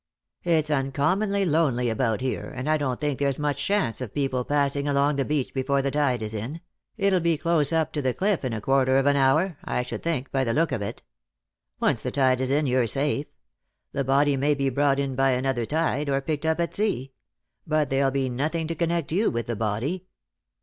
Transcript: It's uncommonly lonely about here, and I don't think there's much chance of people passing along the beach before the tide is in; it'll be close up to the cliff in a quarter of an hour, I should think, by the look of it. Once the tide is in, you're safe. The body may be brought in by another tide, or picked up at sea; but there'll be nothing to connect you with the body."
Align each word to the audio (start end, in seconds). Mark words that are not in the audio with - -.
It's 0.43 0.71
uncommonly 0.71 1.45
lonely 1.45 1.87
about 1.87 2.21
here, 2.21 2.49
and 2.55 2.67
I 2.67 2.75
don't 2.77 2.99
think 2.99 3.19
there's 3.19 3.37
much 3.37 3.63
chance 3.63 4.01
of 4.01 4.15
people 4.15 4.43
passing 4.43 4.87
along 4.87 5.15
the 5.17 5.25
beach 5.25 5.53
before 5.53 5.83
the 5.83 5.91
tide 5.91 6.23
is 6.23 6.33
in; 6.33 6.59
it'll 6.97 7.19
be 7.19 7.37
close 7.37 7.71
up 7.71 7.93
to 7.93 8.01
the 8.01 8.11
cliff 8.15 8.43
in 8.43 8.51
a 8.51 8.61
quarter 8.61 8.97
of 8.97 9.05
an 9.05 9.15
hour, 9.15 9.59
I 9.63 9.83
should 9.83 10.01
think, 10.01 10.31
by 10.31 10.43
the 10.43 10.55
look 10.55 10.71
of 10.71 10.81
it. 10.81 11.03
Once 11.79 12.01
the 12.01 12.09
tide 12.09 12.41
is 12.41 12.49
in, 12.49 12.65
you're 12.65 12.87
safe. 12.87 13.27
The 13.91 14.03
body 14.03 14.35
may 14.35 14.55
be 14.55 14.69
brought 14.71 14.97
in 14.97 15.13
by 15.13 15.33
another 15.33 15.67
tide, 15.67 16.09
or 16.09 16.19
picked 16.19 16.47
up 16.47 16.59
at 16.59 16.73
sea; 16.73 17.13
but 17.67 17.91
there'll 17.91 18.09
be 18.09 18.27
nothing 18.27 18.65
to 18.69 18.75
connect 18.75 19.11
you 19.11 19.29
with 19.29 19.45
the 19.45 19.55
body." 19.55 20.07